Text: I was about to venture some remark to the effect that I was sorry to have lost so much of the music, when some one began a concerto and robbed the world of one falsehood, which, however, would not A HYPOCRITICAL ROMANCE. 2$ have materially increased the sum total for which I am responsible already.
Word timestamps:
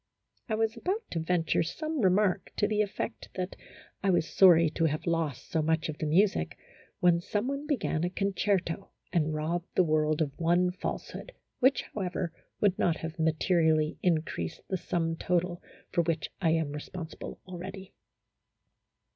I 0.49 0.55
was 0.55 0.75
about 0.75 1.03
to 1.11 1.19
venture 1.19 1.61
some 1.61 2.01
remark 2.01 2.51
to 2.55 2.67
the 2.67 2.81
effect 2.81 3.29
that 3.35 3.55
I 4.01 4.09
was 4.09 4.27
sorry 4.27 4.67
to 4.71 4.85
have 4.85 5.05
lost 5.05 5.51
so 5.51 5.61
much 5.61 5.89
of 5.89 5.99
the 5.99 6.07
music, 6.07 6.57
when 7.01 7.21
some 7.21 7.47
one 7.47 7.67
began 7.67 8.03
a 8.03 8.09
concerto 8.09 8.89
and 9.13 9.35
robbed 9.35 9.67
the 9.75 9.83
world 9.83 10.19
of 10.19 10.31
one 10.39 10.71
falsehood, 10.71 11.33
which, 11.59 11.83
however, 11.93 12.33
would 12.59 12.79
not 12.79 12.95
A 12.95 12.99
HYPOCRITICAL 13.09 13.19
ROMANCE. 13.25 13.35
2$ 13.35 13.35
have 13.35 13.35
materially 13.43 13.97
increased 14.01 14.61
the 14.69 14.77
sum 14.77 15.17
total 15.17 15.61
for 15.91 16.01
which 16.01 16.31
I 16.41 16.49
am 16.49 16.71
responsible 16.71 17.39
already. 17.47 17.93